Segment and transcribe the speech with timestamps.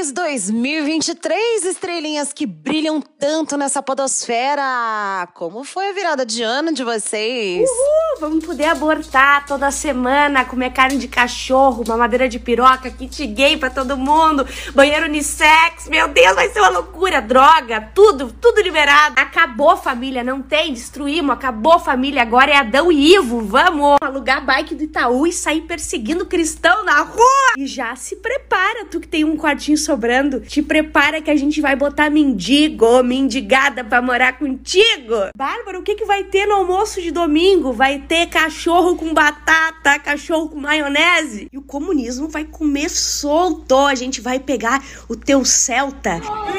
[0.00, 5.28] Feliz 2023, estrelinhas que brilham tanto nessa podosfera!
[5.34, 7.68] Como foi a virada de ano de vocês?
[7.68, 8.09] Uhul!
[8.20, 13.70] Vamos poder abortar toda semana, comer carne de cachorro, mamadeira de piroca, kit gay pra
[13.70, 17.22] todo mundo, banheiro unissex, meu Deus, vai ser uma loucura!
[17.22, 19.14] Droga, tudo, tudo liberado.
[19.18, 23.96] Acabou família, não tem, destruímos, acabou família, agora é Adão e Ivo, vamos!
[24.02, 27.54] Alugar bike do Itaú e sair perseguindo cristão na rua!
[27.56, 31.62] E já se prepara, tu que tem um quartinho sobrando, te prepara que a gente
[31.62, 35.30] vai botar mendigo, mendigada pra morar contigo.
[35.34, 37.72] Bárbara, o que que vai ter no almoço de domingo?
[37.72, 41.48] Vai ter cachorro com batata, cachorro com maionese.
[41.52, 43.76] E o comunismo vai comer solto.
[43.86, 46.18] A gente vai pegar o teu Celta.
[46.18, 46.50] Não!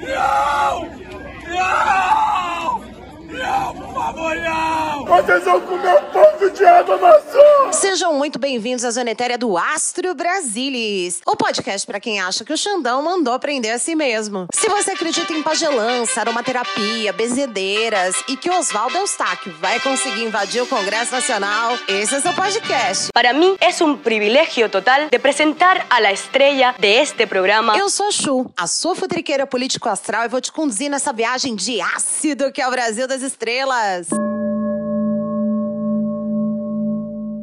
[0.00, 0.90] Não!
[1.48, 2.41] Não!
[3.42, 5.04] Não, por favor, não!
[5.04, 7.72] Vocês vão comer um pouco de água maçã!
[7.72, 12.52] Sejam muito bem-vindos à Zona Etérea do Astro Brasilis, o podcast para quem acha que
[12.52, 14.46] o Xandão mandou aprender a si mesmo.
[14.52, 20.66] Se você acredita em pagelança, aromaterapia, bezedeiras e que Oswaldo Eustáquio vai conseguir invadir o
[20.66, 23.10] Congresso Nacional, esse é seu podcast.
[23.12, 27.76] Para mí es un privilegio total de presentar a la estrella de este programa.
[27.76, 31.56] Eu sou a Chu, a sua futriqueira político astral e vou te conduzir nessa viagem
[31.56, 34.08] de ácido que é o Brasil das estrelas.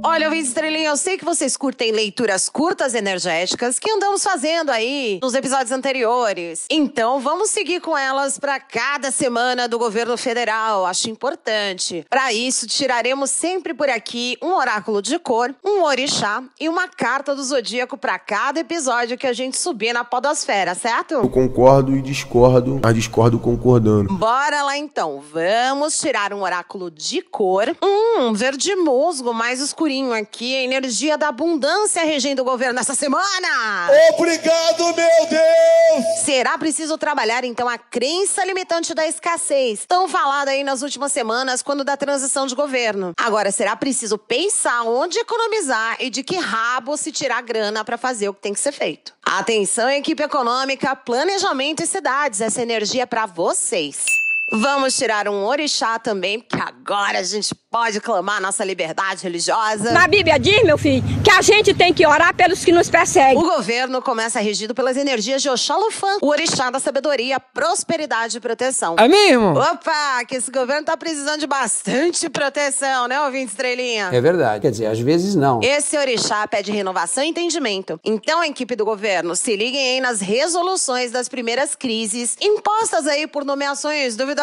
[0.01, 5.19] Olha, ouvinte estrelinha, eu sei que vocês curtem leituras curtas energéticas que andamos fazendo aí
[5.21, 6.65] nos episódios anteriores.
[6.69, 10.85] Então, vamos seguir com elas para cada semana do governo federal.
[10.85, 12.05] Acho importante.
[12.09, 17.35] Para isso, tiraremos sempre por aqui um oráculo de cor, um orixá e uma carta
[17.35, 21.15] do zodíaco para cada episódio que a gente subir na podosfera, certo?
[21.15, 24.13] Eu concordo e discordo, mas discordo concordando.
[24.13, 25.21] Bora lá então.
[25.31, 27.75] Vamos tirar um oráculo de cor.
[27.83, 29.59] Hum, verde musgo, mais
[29.89, 33.89] escurinho aqui, a energia da abundância regendo o governo nessa semana.
[34.13, 36.23] Obrigado, meu Deus!
[36.23, 41.63] Será preciso trabalhar então a crença limitante da escassez, tão falada aí nas últimas semanas
[41.63, 43.13] quando da transição de governo.
[43.19, 48.29] Agora será preciso pensar onde economizar e de que rabo se tirar grana para fazer
[48.29, 49.13] o que tem que ser feito.
[49.23, 54.05] Atenção, equipe econômica, planejamento e cidades, essa energia é para vocês.
[54.51, 59.91] Vamos tirar um orixá também, porque agora a gente pode clamar nossa liberdade religiosa.
[59.91, 63.37] Na Bíblia diz, meu filho, que a gente tem que orar pelos que nos perseguem.
[63.37, 68.95] O governo começa regido pelas energias de Oxalufã, o orixá da sabedoria, prosperidade e proteção.
[68.97, 69.51] É mesmo?
[69.51, 74.09] Opa, que esse governo tá precisando de bastante proteção, né, ouvinte estrelinha?
[74.11, 74.61] É verdade.
[74.61, 75.59] Quer dizer, às vezes não.
[75.61, 77.99] Esse orixá pede renovação e entendimento.
[78.03, 83.27] Então, a equipe do governo, se liguem aí nas resoluções das primeiras crises impostas aí
[83.27, 84.38] por nomeações duvidosas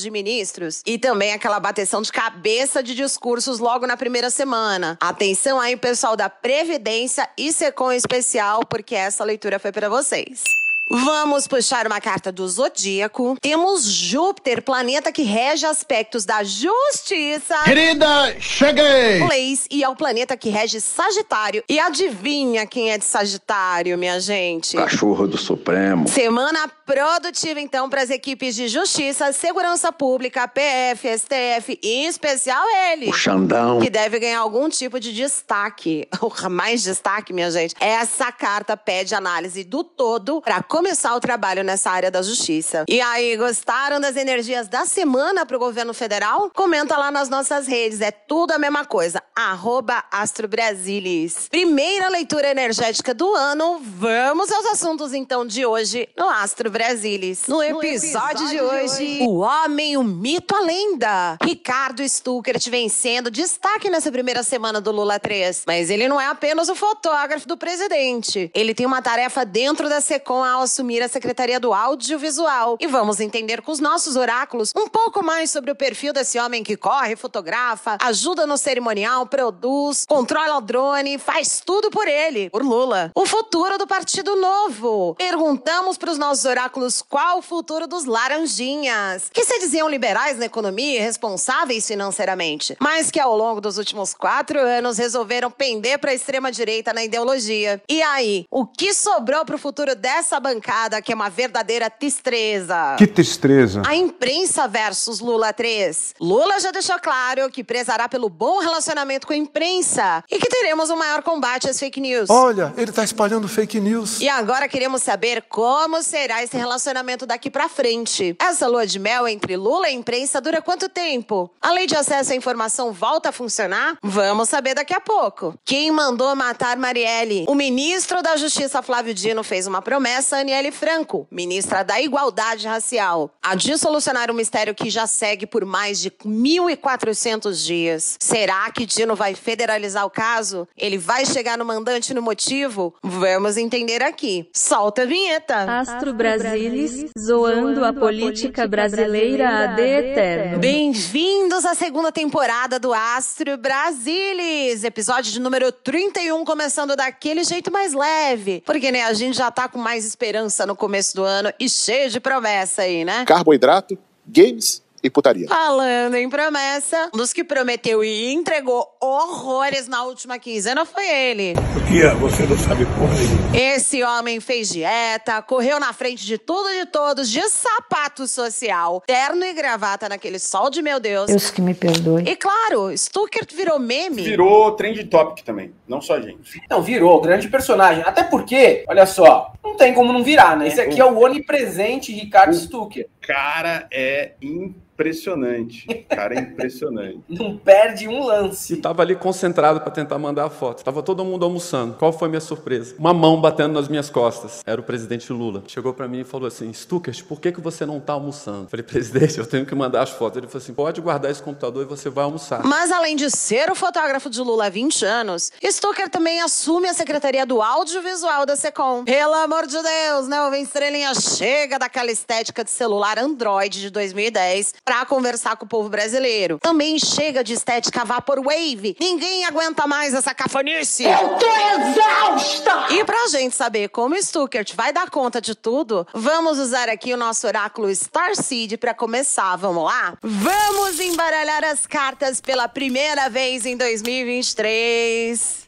[0.00, 4.96] de ministros e também aquela bateção de cabeça de discursos logo na primeira semana.
[4.98, 10.63] Atenção aí, pessoal da Previdência e Secom especial, porque essa leitura foi para vocês.
[10.88, 13.36] Vamos puxar uma carta do zodíaco.
[13.40, 17.58] Temos Júpiter, planeta que rege aspectos da justiça.
[17.64, 19.26] Querida, cheguei!
[19.26, 21.64] Leis e é o planeta que rege Sagitário.
[21.68, 24.76] E adivinha quem é de Sagitário, minha gente?
[24.76, 26.06] Cachorro do Supremo.
[26.06, 32.62] Semana produtiva, então, para as equipes de Justiça, Segurança Pública, PF, STF e, em especial,
[32.92, 33.08] ele.
[33.08, 33.80] O Xandão.
[33.80, 36.06] Que deve ganhar algum tipo de destaque.
[36.50, 37.74] Mais destaque, minha gente.
[37.80, 40.83] Essa carta pede análise do todo para começar
[41.14, 42.84] o trabalho nessa área da justiça.
[42.88, 46.50] E aí, gostaram das energias da semana pro governo federal?
[46.54, 49.22] Comenta lá nas nossas redes, é tudo a mesma coisa.
[49.34, 51.48] Arroba Astro Brasilis.
[51.48, 53.80] Primeira leitura energética do ano.
[53.82, 57.46] Vamos aos assuntos então de hoje no Astro Brasilis.
[57.48, 61.36] No episódio, de, hoje, o homem, o mito, a lenda.
[61.42, 65.64] Ricardo Stuckert vencendo destaque nessa primeira semana do Lula 3.
[65.66, 68.50] Mas ele não é apenas o fotógrafo do presidente.
[68.54, 72.76] Ele tem uma tarefa dentro da SECOM ao assumir a Secretaria do Audiovisual.
[72.80, 76.64] E vamos entender com os nossos oráculos um pouco mais sobre o perfil desse homem
[76.64, 82.62] que corre, fotografa, ajuda no cerimonial, produz, controla o drone, faz tudo por ele, por
[82.62, 83.12] Lula.
[83.14, 85.14] O futuro do Partido Novo.
[85.16, 90.46] Perguntamos para os nossos oráculos qual o futuro dos laranjinhas, que se diziam liberais na
[90.46, 96.10] economia e responsáveis financeiramente, mas que ao longo dos últimos quatro anos resolveram pender para
[96.10, 97.82] a extrema direita na ideologia.
[97.88, 100.53] E aí, o que sobrou para o futuro dessa bancada?
[100.54, 102.94] Bancada que é uma verdadeira tristeza.
[102.96, 103.82] Que tristeza.
[103.86, 106.14] A imprensa versus Lula 3.
[106.20, 110.90] Lula já deixou claro que prezará pelo bom relacionamento com a imprensa e que teremos
[110.90, 112.30] um maior combate às fake news.
[112.30, 114.20] Olha, ele tá espalhando fake news.
[114.20, 118.36] E agora queremos saber como será esse relacionamento daqui pra frente.
[118.40, 121.50] Essa lua de mel entre Lula e imprensa dura quanto tempo?
[121.60, 123.96] A lei de acesso à informação volta a funcionar?
[124.02, 125.54] Vamos saber daqui a pouco.
[125.64, 127.44] Quem mandou matar Marielle?
[127.48, 132.68] O ministro da Justiça Flávio Dino fez uma promessa a Aniele Franco, ministra da Igualdade
[132.68, 138.16] Racial, a de solucionar um mistério que já segue por mais de 1.400 dias.
[138.20, 140.68] Será que Dino vai federalizar o caso?
[140.76, 142.94] Ele vai chegar no mandante no motivo?
[143.02, 144.48] Vamos entender aqui.
[144.52, 145.80] Solta a vinheta.
[145.80, 150.58] Astro Brasilis, zoando a política brasileira ad eterno.
[150.58, 157.94] Bem-vindos à segunda temporada do Astro Brasilis, episódio de número 31, começando daquele jeito mais
[157.94, 158.62] leve.
[158.66, 160.33] Porque, né, a gente já tá com mais esperança
[160.66, 163.24] no começo do ano e cheio de promessa aí, né?
[163.24, 165.46] Carboidrato, games e putaria.
[165.46, 171.52] Falando em promessa, um dos que prometeu e entregou horrores na última quinzena foi ele.
[171.76, 172.14] O que é?
[172.14, 173.56] Você não sabe porra nenhuma.
[173.56, 179.02] Esse homem fez dieta, correu na frente de tudo e de todos, de sapato social,
[179.06, 181.26] terno e gravata naquele sol de meu Deus.
[181.26, 182.22] Deus que me perdoe.
[182.26, 184.22] E claro, Stucker virou meme.
[184.22, 186.62] Virou trend topic também, não só a gente.
[186.70, 188.02] Não, virou, grande personagem.
[188.06, 190.68] Até porque, olha só, não tem como não virar, né?
[190.68, 193.08] Esse aqui é o onipresente Ricardo Stucker.
[193.26, 195.86] Cara, é impressionante.
[196.08, 197.20] Cara, é impressionante.
[197.28, 198.74] Não perde um lance.
[198.74, 200.84] E tava ali concentrado para tentar mandar a foto.
[200.84, 201.94] Tava todo mundo almoçando.
[201.94, 202.94] Qual foi a minha surpresa?
[202.98, 204.62] Uma mão batendo nas minhas costas.
[204.64, 205.64] Era o presidente Lula.
[205.66, 208.68] Chegou para mim e falou assim: Stuckers, por que, que você não tá almoçando?
[208.68, 210.38] Falei, presidente, eu tenho que mandar as fotos.
[210.38, 212.62] Ele falou assim: pode guardar esse computador e você vai almoçar.
[212.64, 216.94] Mas além de ser o fotógrafo de Lula há 20 anos, Stucker também assume a
[216.94, 219.04] secretaria do audiovisual da Secom.
[219.04, 220.40] Pelo amor de Deus, né?
[220.42, 225.68] O Vem Estrelinha chega daquela estética de celular Android de 2010 pra conversar com o
[225.68, 226.58] povo brasileiro.
[226.60, 228.96] Também chega de estética Vaporwave.
[229.00, 231.04] Ninguém aguenta mais essa cafonice.
[231.04, 232.94] Eu tô exausta!
[232.94, 237.16] E pra gente saber como Stuckert vai dar conta de tudo, vamos usar aqui o
[237.16, 239.56] nosso oráculo Starseed pra começar.
[239.56, 240.16] Vamos lá?
[240.22, 245.63] Vamos embaralhar as cartas pela primeira vez em 2023.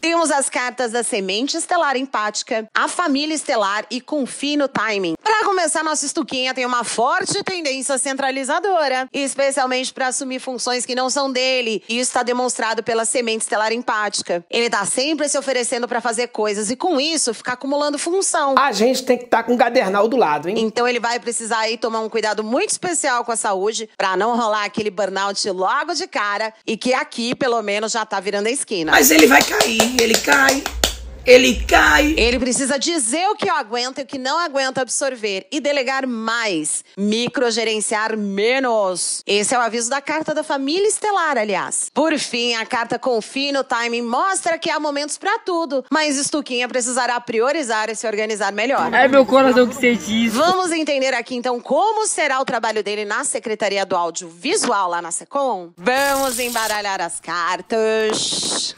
[0.00, 5.14] Temos as cartas da semente estelar empática, a família estelar e com fino timing.
[5.22, 11.10] Para começar, nossa estuquinha tem uma forte tendência centralizadora, especialmente para assumir funções que não
[11.10, 11.82] são dele.
[11.86, 14.42] E isso está demonstrado pela semente estelar empática.
[14.50, 18.54] Ele tá sempre se oferecendo para fazer coisas e com isso ficar acumulando função.
[18.56, 20.56] A gente tem que estar tá com o gadernal do lado, hein?
[20.58, 24.34] Então ele vai precisar aí tomar um cuidado muito especial com a saúde para não
[24.34, 28.50] rolar aquele burnout logo de cara e que aqui, pelo menos, já tá virando a
[28.50, 28.92] esquina.
[28.92, 30.62] Mas ele vai cair ele cai.
[31.26, 32.14] Ele cai.
[32.16, 36.82] Ele precisa dizer o que aguenta e o que não aguenta absorver e delegar mais,
[36.96, 39.22] microgerenciar menos.
[39.26, 41.90] Esse é o aviso da carta da família estelar, aliás.
[41.92, 46.66] Por fim, a carta confia no timing mostra que há momentos para tudo, mas Estuquinha
[46.66, 48.92] precisará priorizar e se organizar melhor.
[48.92, 50.32] É meu coração que você diz.
[50.32, 55.02] Vamos entender aqui então como será o trabalho dele na Secretaria do Áudio Visual lá
[55.02, 55.70] na Secom?
[55.76, 58.74] Vamos embaralhar as cartas.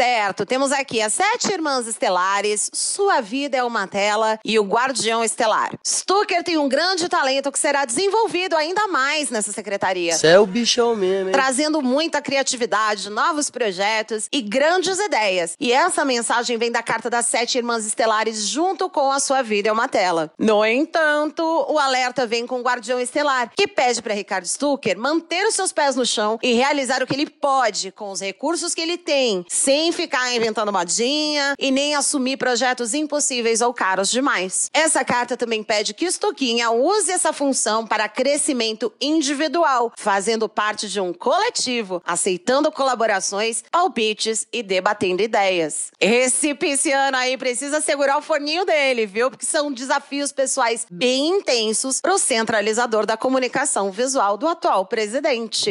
[0.00, 5.22] Certo, temos aqui as sete irmãs estelares, Sua Vida é uma Tela e o Guardião
[5.22, 5.72] Estelar.
[5.86, 10.16] Stucker tem um grande talento que será desenvolvido ainda mais nessa secretaria.
[10.16, 11.32] Céu bichão mesmo, hein?
[11.32, 15.54] Trazendo muita criatividade, novos projetos e grandes ideias.
[15.60, 19.68] E essa mensagem vem da carta das sete irmãs estelares junto com a Sua Vida
[19.68, 20.32] é uma Tela.
[20.38, 25.46] No entanto, o alerta vem com o Guardião Estelar, que pede para Ricardo Stucker manter
[25.46, 28.80] os seus pés no chão e realizar o que ele pode com os recursos que
[28.80, 34.70] ele tem, sem sem ficar inventando modinha e nem assumir projetos impossíveis ou caros demais.
[34.72, 41.00] Essa carta também pede que Estoquinha use essa função para crescimento individual, fazendo parte de
[41.00, 45.90] um coletivo, aceitando colaborações, palpites e debatendo ideias.
[45.98, 49.30] Esse pisciano aí precisa segurar o forninho dele, viu?
[49.30, 55.70] Porque são desafios pessoais bem intensos para o centralizador da comunicação visual do atual presidente.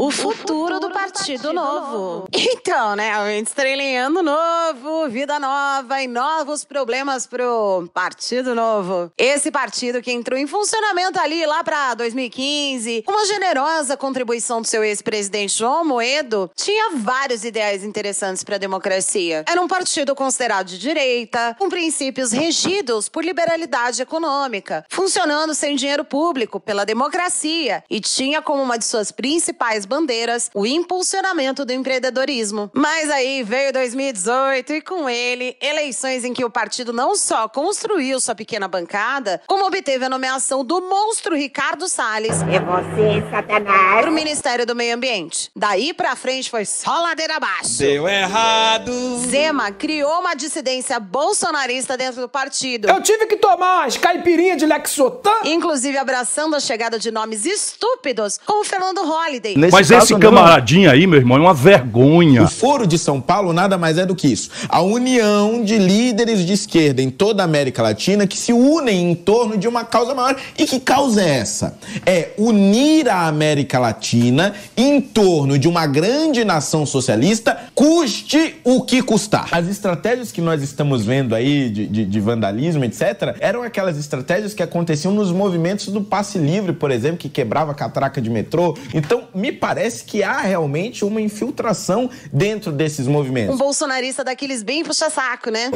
[0.00, 2.28] O futuro do Partido Novo.
[2.32, 3.40] Então, né?
[3.40, 9.10] Estrelinhando novo, vida nova e novos problemas pro Partido Novo.
[9.18, 14.84] Esse partido que entrou em funcionamento ali lá pra 2015, uma generosa contribuição do seu
[14.84, 19.44] ex-presidente João Moedo, tinha vários ideais interessantes para a democracia.
[19.48, 26.04] Era um partido considerado de direita, com princípios regidos por liberalidade econômica, funcionando sem dinheiro
[26.04, 32.70] público, pela democracia, e tinha como uma de suas principais bandeiras o impulsionamento do empreendedorismo.
[32.74, 38.20] Mas aí veio 2018 e com ele, eleições em que o partido não só construiu
[38.20, 42.42] sua pequena bancada, como obteve a nomeação do monstro Ricardo Salles.
[42.42, 44.00] É você, Satanás.
[44.00, 45.50] Para o Ministério do Meio Ambiente.
[45.56, 47.78] Daí pra frente foi só ladeira abaixo.
[47.78, 48.92] Deu errado.
[49.28, 52.88] Zema criou uma dissidência bolsonarista dentro do partido.
[52.88, 55.38] Eu tive que tomar umas caipirinhas de Lexotan.
[55.44, 59.56] Inclusive abraçando a chegada de nomes estúpidos como Fernando Holliday.
[59.78, 62.42] Mas esse camaradinho aí, meu irmão, é uma vergonha.
[62.42, 64.50] O Foro de São Paulo nada mais é do que isso.
[64.68, 69.14] A união de líderes de esquerda em toda a América Latina que se unem em
[69.14, 70.34] torno de uma causa maior.
[70.58, 71.78] E que causa é essa?
[72.04, 79.00] É unir a América Latina em torno de uma grande nação socialista, custe o que
[79.00, 79.46] custar.
[79.52, 84.54] As estratégias que nós estamos vendo aí de, de, de vandalismo, etc., eram aquelas estratégias
[84.54, 88.76] que aconteciam nos movimentos do passe livre, por exemplo, que quebrava a catraca de metrô.
[88.92, 89.67] Então, me parece
[90.06, 93.54] que há realmente uma infiltração dentro desses movimentos.
[93.54, 95.70] Um bolsonarista daqueles bem puxa-saco, né?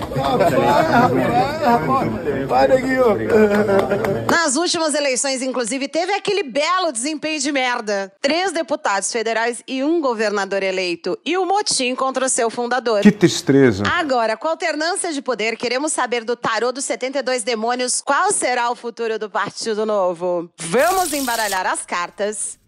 [2.48, 4.30] Para aqui, ó.
[4.30, 8.12] Nas últimas eleições, inclusive, teve aquele belo desempenho de merda.
[8.20, 11.18] Três deputados federais e um governador eleito.
[11.24, 13.00] E o motim contra o seu fundador.
[13.02, 13.84] Que tristeza.
[13.86, 18.70] Agora, com a alternância de poder, queremos saber do tarô dos 72 demônios qual será
[18.70, 20.50] o futuro do Partido Novo.
[20.58, 22.61] Vamos embaralhar as cartas.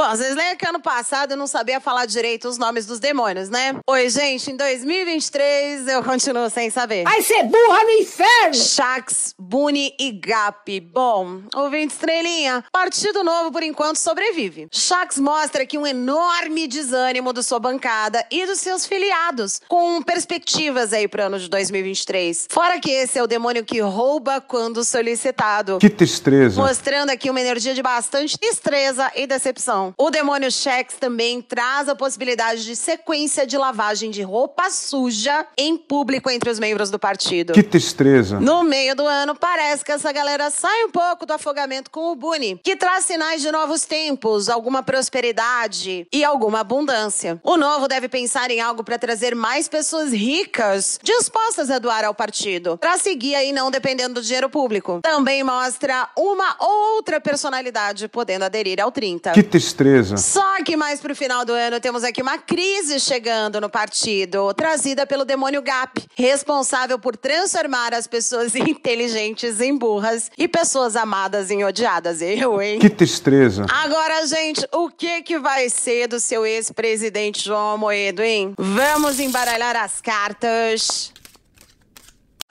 [0.00, 3.50] Bom, vocês lembram que ano passado eu não sabia falar direito os nomes dos demônios,
[3.50, 3.76] né?
[3.86, 7.04] Oi, gente, em 2023 eu continuo sem saber.
[7.04, 8.54] Vai ser burra no inferno!
[8.54, 10.80] Shax, Buni e Gap.
[10.80, 14.68] Bom, ouvinte estrelinha, Partido Novo por enquanto sobrevive.
[14.72, 20.94] Shax mostra aqui um enorme desânimo da sua bancada e dos seus filiados, com perspectivas
[20.94, 22.48] aí pro ano de 2023.
[22.50, 25.76] Fora que esse é o demônio que rouba quando solicitado.
[25.78, 26.58] Que tristeza.
[26.58, 29.89] Mostrando aqui uma energia de bastante tristeza e decepção.
[29.96, 35.76] O demônio Shex também traz a possibilidade de sequência de lavagem de roupa suja em
[35.76, 37.52] público entre os membros do partido.
[37.52, 38.40] Que tristeza.
[38.40, 42.16] No meio do ano, parece que essa galera sai um pouco do afogamento com o
[42.16, 47.40] Buni, que traz sinais de novos tempos, alguma prosperidade e alguma abundância.
[47.42, 52.14] O novo deve pensar em algo para trazer mais pessoas ricas dispostas a doar ao
[52.14, 55.00] partido, para seguir aí não dependendo do dinheiro público.
[55.02, 59.32] Também mostra uma ou outra personalidade podendo aderir ao 30.
[59.32, 59.79] Que tristeza.
[60.18, 65.06] Só que mais pro final do ano temos aqui uma crise chegando no partido, trazida
[65.06, 71.64] pelo demônio Gap, responsável por transformar as pessoas inteligentes em burras e pessoas amadas em
[71.64, 72.20] odiadas.
[72.20, 72.78] Eu, hein?
[72.78, 73.66] Que tristeza.
[73.70, 78.54] Agora, gente, o que que vai ser do seu ex-presidente João Amoedo, hein?
[78.58, 81.12] Vamos embaralhar as cartas.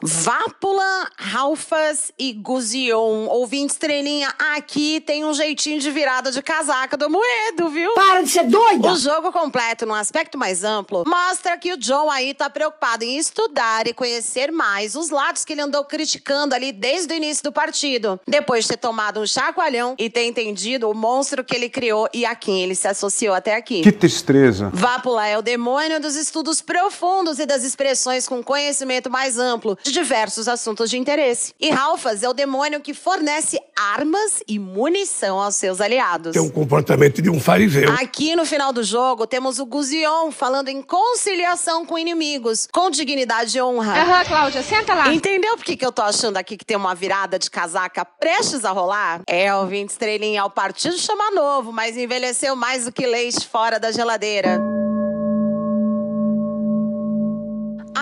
[0.01, 3.27] Vápula, Ralfas e Guzion.
[3.27, 7.94] Ouvinte estrelinha, aqui tem um jeitinho de virada de casaca do Moedo, viu?
[7.96, 8.94] Para de ser doida!
[8.94, 13.18] O jogo completo, num aspecto mais amplo, mostra que o John aí tá preocupado em
[13.18, 17.51] estudar e conhecer mais os lados que ele andou criticando ali desde o início do
[17.51, 18.18] partido.
[18.25, 22.25] Depois de ter tomado um chacoalhão e ter entendido o monstro que ele criou e
[22.25, 23.82] a quem ele se associou até aqui.
[23.82, 24.70] Que tristeza.
[24.74, 30.00] Vápula é o demônio dos estudos profundos e das expressões com conhecimento mais amplo de
[30.00, 31.53] diversos assuntos de interesse.
[31.60, 36.34] E Ralfas é o demônio que fornece armas e munição aos seus aliados.
[36.34, 37.91] Tem um comportamento de um fariseu.
[37.93, 43.58] Aqui no final do jogo temos o Guzion falando em conciliação com inimigos, com dignidade
[43.58, 44.01] e honra.
[44.01, 45.13] Aham, Cláudia, senta lá.
[45.13, 48.65] Entendeu por que, que eu tô achando aqui que tem uma virada de casaca prestes
[48.65, 49.22] a rolar?
[49.27, 53.79] É, o 20 estrelinha, o partido chama novo, mas envelheceu mais do que leite fora
[53.79, 54.69] da geladeira.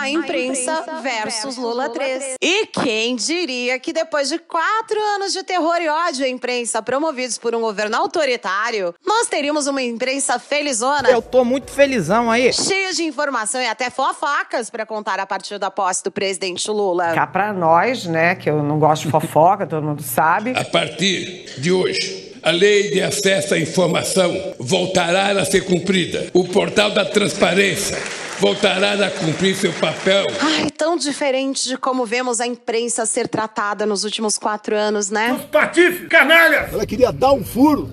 [0.08, 2.36] A imprensa, versus Lula 3.
[2.40, 7.36] E quem diria que depois de quatro anos de terror e ódio à imprensa promovidos
[7.36, 11.10] por um governo autoritário, nós teríamos uma imprensa felizona.
[11.10, 12.52] Eu tô muito felizão aí.
[12.52, 17.12] Cheia de informação e até fofocas para contar a partir da posse do presidente Lula.
[17.12, 20.52] Cá pra nós, né, que eu não gosto de fofoca, todo mundo sabe.
[20.56, 26.28] A partir de hoje, a lei de acesso à informação voltará a ser cumprida.
[26.32, 27.98] O portal da transparência
[28.40, 30.26] voltará a cumprir seu papel.
[30.40, 35.32] Ai, tão diferente de como vemos a imprensa ser tratada nos últimos quatro anos, né?
[35.32, 36.68] Os patife, canalha!
[36.72, 37.90] Ela queria dar um furo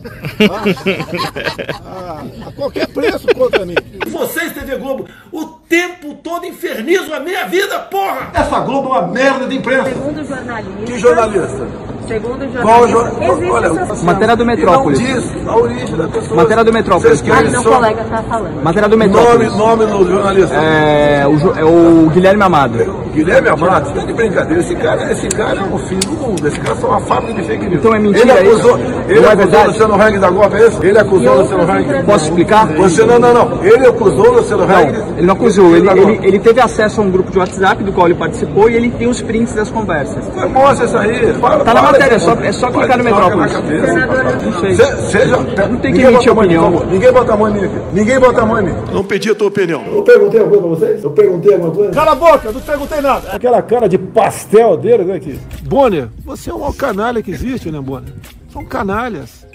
[1.84, 3.76] a, a qualquer preço contra mim.
[4.08, 8.32] Vocês, TV Globo, o tempo todo infernizam a minha vida, porra!
[8.34, 9.90] Essa Globo é uma merda de imprensa.
[9.90, 10.84] Segundo jornalista.
[10.86, 11.85] Que jornalista?
[12.08, 15.00] Segundo Qual jornalista, jo- olha, existe Matéria do Metrópolis.
[15.00, 16.36] Não diz a origem da pessoa.
[16.42, 17.22] Matéria do Metrópolis.
[17.22, 18.64] Querem meu só- colega tá falando.
[18.64, 19.56] Matéria do Nome, Metrópolis.
[19.56, 20.56] nome do jornalista.
[20.56, 23.06] É o, Jo- é o Guilherme Amado.
[23.14, 24.62] Guilherme Amado, tá de brincadeira.
[24.62, 26.48] Esse cara, esse cara é um fim do mundo.
[26.48, 27.80] Esse cara é uma fábrica de fake news.
[27.80, 28.90] Então é mentira ele acusou, isso?
[29.08, 30.84] Ele Não é acusou o Luciano Hang da golpe, é isso?
[30.86, 32.04] Ele acusou o Luciano Hang.
[32.06, 32.68] Posso explicar?
[32.68, 33.64] Você não, não, não.
[33.64, 34.92] Ele acusou o Luciano Hang.
[34.92, 35.76] Não, ele não acusou.
[35.76, 38.76] Ele, ele, ele teve acesso a um grupo de WhatsApp do qual ele participou e
[38.76, 40.24] ele tem os prints das conversas.
[40.52, 41.34] Mostra isso aí.
[41.40, 43.52] Fala, Tá na matéria, é só, é só clicar no Metrópolis.
[43.54, 44.46] na cabeça.
[44.46, 44.74] Não sei.
[44.76, 46.86] Se- seja, Não tem que emitir opinião.
[46.86, 47.76] Ninguém bota a mão em mim aqui.
[47.94, 48.74] Ninguém bota a mão em mim.
[48.94, 49.84] Não pedi a tua opinião.
[49.86, 51.04] Eu perguntei alguma coisa pra vocês?
[51.04, 51.92] Eu perguntei alguma coisa?
[51.94, 53.30] Cala a boca, não perguntei nada.
[53.32, 55.20] Aquela cara de pastel dele, né?
[55.20, 55.40] Que...
[55.64, 58.14] Bonner, você é o maior canalha que existe, né, Bonner?
[58.52, 59.46] São canalhas.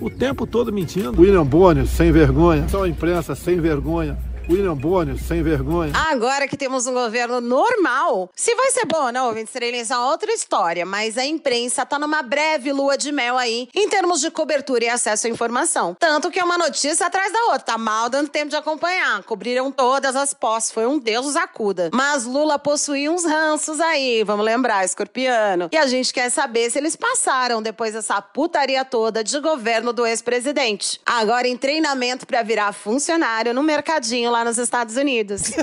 [0.00, 1.20] O tempo todo mentindo.
[1.20, 2.64] William Bonner, sem vergonha.
[2.68, 4.16] Só a imprensa sem vergonha.
[4.48, 5.92] William Bonner, sem vergonha.
[6.08, 9.98] Agora que temos um governo normal, se vai ser bom ou não, ouvinte estrelinha, é
[9.98, 14.30] outra história, mas a imprensa tá numa breve lua de mel aí, em termos de
[14.30, 15.96] cobertura e acesso à informação.
[15.98, 19.24] Tanto que é uma notícia atrás da outra, tá mal dando tempo de acompanhar.
[19.24, 21.90] Cobriram todas as posses, foi um Deus os acuda.
[21.92, 25.68] Mas Lula possuía uns ranços aí, vamos lembrar, escorpiano.
[25.72, 30.06] E a gente quer saber se eles passaram depois dessa putaria toda de governo do
[30.06, 31.00] ex-presidente.
[31.04, 35.42] Agora em treinamento pra virar funcionário no mercadinho lá nos Estados Unidos.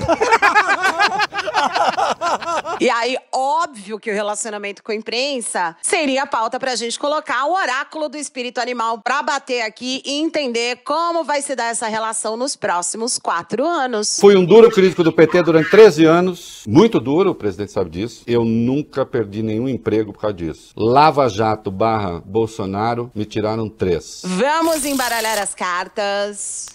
[2.80, 7.46] E aí, óbvio que o relacionamento com a imprensa seria a pauta pra gente colocar
[7.46, 11.86] o oráculo do espírito animal pra bater aqui e entender como vai se dar essa
[11.86, 14.18] relação nos próximos quatro anos.
[14.20, 18.22] Fui um duro crítico do PT durante 13 anos, muito duro, o presidente sabe disso.
[18.26, 20.72] Eu nunca perdi nenhum emprego por causa disso.
[20.76, 24.22] Lava Jato barra Bolsonaro, me tiraram três.
[24.24, 26.66] Vamos embaralhar as cartas.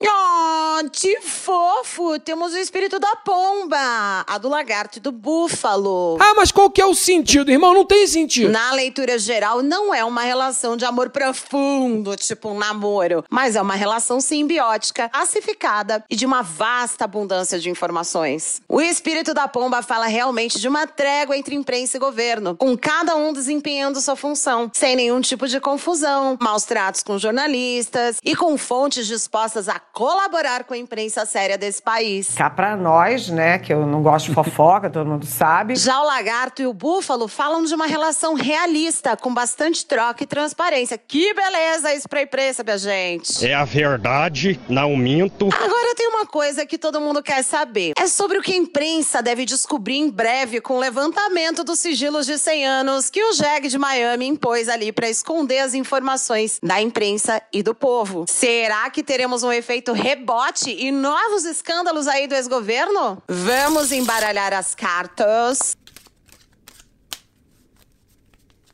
[0.00, 2.20] Oh, que fofo!
[2.20, 6.16] Temos o espírito da pomba, a do lagarto e do búfalo.
[6.20, 7.74] Ah, mas qual que é o sentido, irmão?
[7.74, 8.50] Não tem sentido.
[8.50, 13.60] Na leitura geral, não é uma relação de amor profundo, tipo um namoro, mas é
[13.60, 18.62] uma relação simbiótica, pacificada e de uma vasta abundância de informações.
[18.68, 23.16] O espírito da pomba fala realmente de uma trégua entre imprensa e governo, com cada
[23.16, 28.56] um desempenhando sua função, sem nenhum tipo de confusão, maus tratos com jornalistas e com
[28.56, 32.32] fontes dispostas a colaborar com a imprensa séria desse país.
[32.36, 35.74] Cá pra nós, né, que eu não gosto de fofoca, todo mundo sabe.
[35.74, 40.26] Já o lagarto e o búfalo falam de uma relação realista, com bastante troca e
[40.26, 40.96] transparência.
[40.96, 43.44] Que beleza isso pra imprensa, minha gente.
[43.44, 45.48] É a verdade, não minto.
[45.52, 47.94] Agora tem uma coisa que todo mundo quer saber.
[47.98, 52.24] É sobre o que a imprensa deve descobrir em breve com o levantamento dos sigilos
[52.24, 56.80] de 100 anos que o JEG de Miami impôs ali pra esconder as informações da
[56.80, 58.26] imprensa e do povo.
[58.28, 63.22] Será que teremos um efeito rebote e novos escândalos aí do ex-governo?
[63.28, 65.76] Vamos embaralhar as cartas.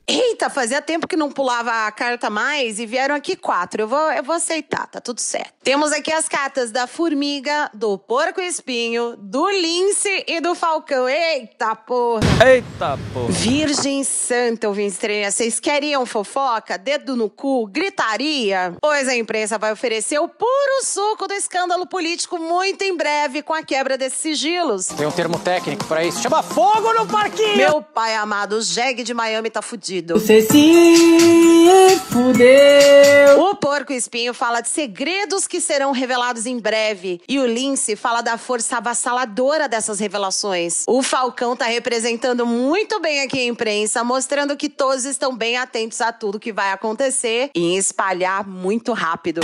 [0.06, 3.80] Eita, fazia tempo que não pulava a carta mais e vieram aqui quatro.
[3.80, 5.54] Eu vou, eu vou aceitar, tá tudo certo.
[5.62, 11.08] Temos aqui as cartas da formiga, do porco-espinho, do lince e do falcão.
[11.08, 12.20] Eita porra!
[12.46, 13.32] Eita, porra.
[13.32, 16.76] Virgem Santa, ouvinte estreia, vocês queriam fofoca?
[16.76, 17.66] Dedo no cu?
[17.66, 18.76] Gritaria?
[18.82, 23.54] Pois a imprensa vai oferecer o puro suco do escândalo político muito em breve com
[23.54, 24.88] a quebra desses sigilos.
[24.88, 26.20] Tem um termo técnico pra isso.
[26.20, 27.56] Chama fogo no parquinho!
[27.56, 29.93] Meu pai amado, o jegue de Miami tá fudido.
[30.02, 33.40] Você se fudeu.
[33.40, 37.20] O porco espinho fala de segredos que serão revelados em breve.
[37.28, 40.84] E o lince fala da força avassaladora dessas revelações.
[40.86, 46.00] O falcão tá representando muito bem aqui a imprensa, mostrando que todos estão bem atentos
[46.00, 49.40] a tudo que vai acontecer e espalhar muito rápido.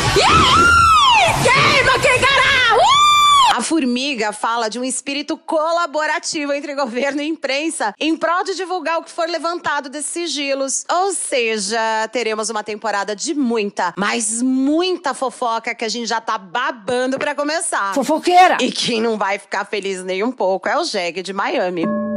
[1.42, 3.19] Queima, quem caralho!
[3.52, 8.98] A formiga fala de um espírito colaborativo entre governo e imprensa em prol de divulgar
[8.98, 10.84] o que for levantado desses sigilos.
[10.88, 16.38] Ou seja, teremos uma temporada de muita, mas muita fofoca que a gente já tá
[16.38, 17.92] babando pra começar.
[17.92, 18.56] Fofoqueira!
[18.60, 22.09] E quem não vai ficar feliz nem um pouco é o Jeg de Miami.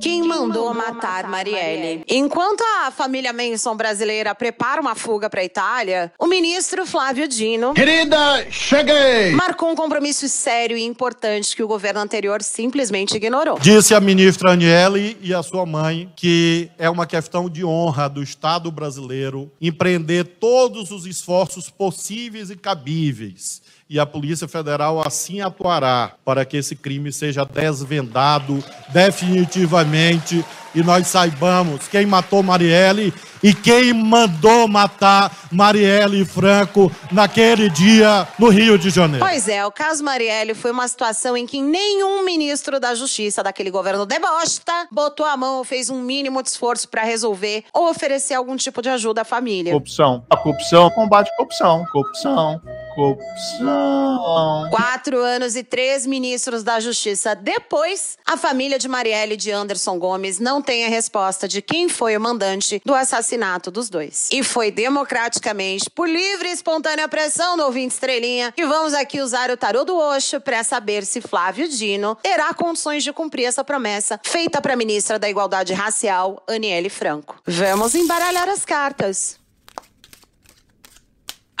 [0.00, 2.04] Quem mandou matar Marielle?
[2.08, 7.74] Enquanto a família Manson brasileira prepara uma fuga para a Itália, o ministro Flávio Dino.
[7.74, 9.32] Querida, cheguei!
[9.32, 13.58] Marcou um compromisso sério e importante que o governo anterior simplesmente ignorou.
[13.58, 18.22] Disse a ministra Aniele e a sua mãe que é uma questão de honra do
[18.22, 26.12] Estado brasileiro empreender todos os esforços possíveis e cabíveis e a Polícia Federal assim atuará
[26.24, 33.92] para que esse crime seja desvendado definitivamente e nós saibamos quem matou Marielle e quem
[33.92, 39.24] mandou matar Marielle Franco naquele dia no Rio de Janeiro.
[39.24, 43.70] Pois é, o caso Marielle foi uma situação em que nenhum ministro da Justiça daquele
[43.70, 48.34] governo debosta botou a mão ou fez um mínimo de esforço para resolver ou oferecer
[48.34, 49.72] algum tipo de ajuda à família.
[49.72, 50.24] Corrupção.
[50.28, 51.84] A corrupção combate a corrupção.
[51.90, 52.60] Corrupção.
[52.98, 54.68] Corrupção.
[54.72, 60.00] Quatro anos e três ministros da Justiça depois, a família de Marielle e de Anderson
[60.00, 64.28] Gomes não tem a resposta de quem foi o mandante do assassinato dos dois.
[64.32, 69.48] E foi democraticamente, por livre e espontânea pressão do ouvinte estrelinha, que vamos aqui usar
[69.48, 74.18] o tarô do Oxo para saber se Flávio Dino terá condições de cumprir essa promessa
[74.24, 77.40] feita para a ministra da Igualdade Racial, Aniele Franco.
[77.46, 79.37] Vamos embaralhar as cartas.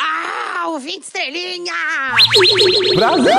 [0.00, 1.72] Ah, ouvinte estrelinha!
[2.94, 3.32] Brasil!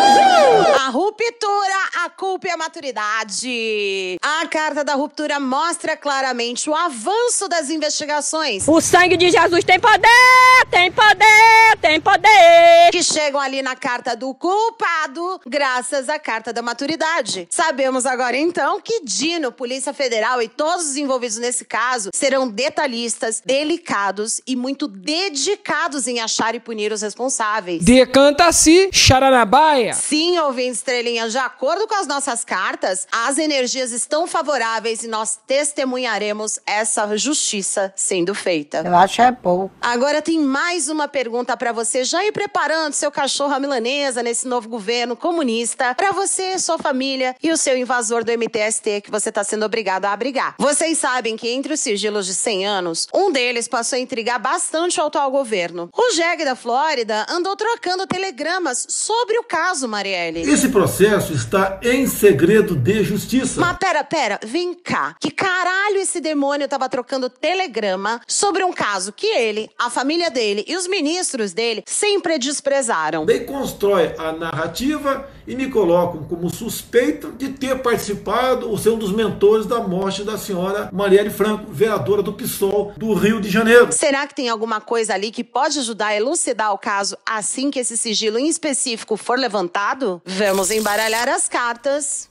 [0.77, 4.17] A ruptura, a culpa e a maturidade.
[4.21, 8.67] A carta da ruptura mostra claramente o avanço das investigações.
[8.67, 12.91] O sangue de Jesus tem poder, tem poder, tem poder.
[12.91, 17.47] Que chegam ali na carta do culpado, graças à carta da maturidade.
[17.49, 23.41] Sabemos agora então que Dino, Polícia Federal e todos os envolvidos nesse caso serão detalhistas,
[23.45, 27.83] delicados e muito dedicados em achar e punir os responsáveis.
[27.83, 29.93] Decanta-se, charanabaia.
[29.93, 35.37] Sim, ouvinte estrelinha, de acordo com as nossas cartas, as energias estão favoráveis e nós
[35.47, 38.83] testemunharemos essa justiça sendo feita.
[38.85, 39.71] Eu acho é pouco.
[39.81, 44.47] Agora tem mais uma pergunta para você, já ir preparando seu cachorro à milanesa nesse
[44.47, 49.29] novo governo comunista, para você, sua família e o seu invasor do MTST que você
[49.29, 50.55] está sendo obrigado a abrigar.
[50.57, 54.99] Vocês sabem que entre os sigilos de 100 anos, um deles passou a intrigar bastante
[54.99, 55.89] o atual governo.
[55.95, 60.41] O Da Flórida andou trocando telegramas sobre o caso Marielle.
[60.41, 63.59] Esse processo está em segredo de justiça.
[63.59, 65.17] Mas pera, pera, vem cá.
[65.19, 70.63] Que caralho esse demônio tava trocando telegrama sobre um caso que ele, a família dele
[70.65, 73.25] e os ministros dele sempre desprezaram?
[73.25, 78.97] Daí constrói a narrativa e me colocam como suspeito de ter participado ou ser um
[78.97, 83.91] dos mentores da morte da senhora Marielle Franco, vereadora do PSOL do Rio de Janeiro.
[83.91, 87.79] Será que tem alguma coisa ali que pode ajudar a elucidar o caso assim que
[87.79, 90.21] esse sigilo em específico for levantado?
[90.25, 92.28] Vamos embaralhar as cartas.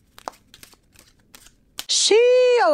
[1.90, 2.18] Xiii,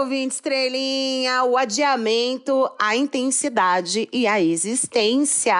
[0.00, 5.54] ouvinte estrelinha, o adiamento, a intensidade e a existência.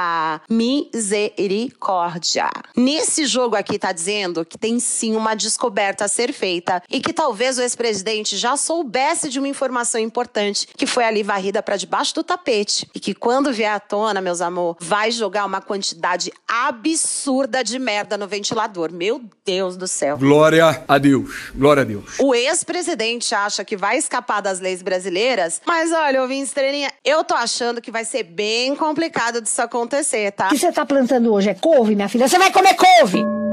[0.51, 2.51] Misericórdia.
[2.77, 7.13] Nesse jogo aqui tá dizendo que tem sim uma descoberta a ser feita e que
[7.13, 12.13] talvez o ex-presidente já soubesse de uma informação importante que foi ali varrida para debaixo
[12.13, 17.63] do tapete e que quando vier à tona, meus amor, vai jogar uma quantidade absurda
[17.63, 18.93] de merda no ventilador.
[18.93, 20.19] Meu Deus do céu.
[20.19, 21.53] Glória a Deus.
[21.55, 22.19] Glória a Deus.
[22.19, 27.35] O ex-presidente acha que vai escapar das leis brasileiras, mas olha, ouvinte estrelinha, eu tô
[27.35, 30.47] achando que vai ser bem complicado disso acontecer, tá?
[30.47, 32.29] O que você tá plantando hoje é couve, minha filha?
[32.29, 33.44] Você vai comer couve!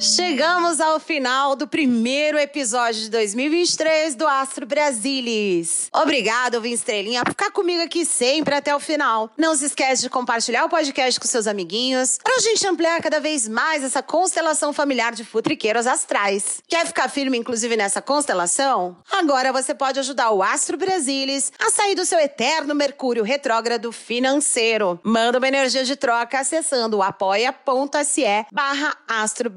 [0.00, 5.88] Chegamos ao final do primeiro episódio de 2023 do Astro Brasilis.
[5.92, 9.28] Obrigado, Vim Estrelinha, por ficar comigo aqui sempre até o final.
[9.36, 13.48] Não se esquece de compartilhar o podcast com seus amiguinhos, pra gente ampliar cada vez
[13.48, 16.62] mais essa constelação familiar de futriqueiros astrais.
[16.68, 18.96] Quer ficar firme, inclusive, nessa constelação?
[19.10, 25.00] Agora você pode ajudar o Astro Brasilis a sair do seu eterno Mercúrio retrógrado financeiro.
[25.02, 29.50] Manda uma energia de troca acessando o apoia.se barra Astro.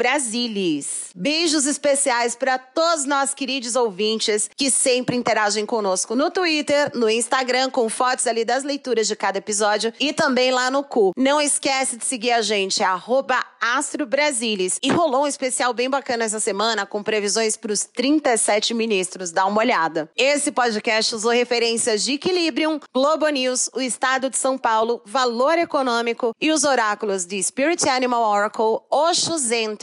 [1.15, 7.69] Beijos especiais para todos nós queridos ouvintes que sempre interagem conosco no Twitter, no Instagram,
[7.69, 11.11] com fotos ali das leituras de cada episódio e também lá no cu.
[11.17, 14.79] Não esquece de seguir a gente, arroba Astro Brasilis.
[14.81, 19.31] E rolou um especial bem bacana essa semana com previsões para os 37 ministros.
[19.31, 20.09] Dá uma olhada.
[20.17, 26.35] Esse podcast usou referências de Equilibrium, Globo News, o Estado de São Paulo, Valor Econômico
[26.41, 29.75] e os oráculos de Spirit Animal Oracle, Osho Zen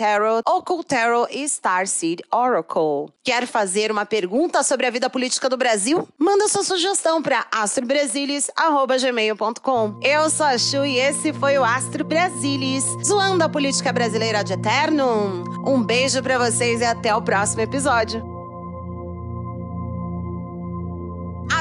[0.42, 3.12] Tarot, Occult Tarot e Starseed Oracle.
[3.24, 6.07] Quer fazer uma pergunta sobre a vida política do Brasil?
[6.18, 10.01] Manda sua sugestão para astrobrasilis.gmail.com.
[10.03, 14.55] Eu sou a Chu e esse foi o Astro Brasilis, zoando a política brasileira de
[14.55, 15.44] eterno.
[15.66, 18.38] Um beijo para vocês e até o próximo episódio.